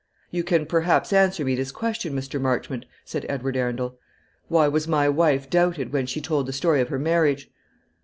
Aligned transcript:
"You 0.31 0.43
can 0.43 0.65
perhaps 0.65 1.13
answer 1.13 1.45
me 1.45 1.53
this 1.53 1.71
question, 1.71 2.15
Mr. 2.15 2.41
Marchmont," 2.41 2.87
said 3.05 3.23
Edward 3.29 3.55
Arundel. 3.55 3.99
"Why 4.47 4.67
was 4.67 4.87
my 4.87 5.07
wife 5.07 5.47
doubted 5.47 5.93
when 5.93 6.07
she 6.07 6.19
told 6.19 6.47
the 6.47 6.53
story 6.53 6.81
of 6.81 6.89
her 6.89 6.97
marriage?" 6.97 7.51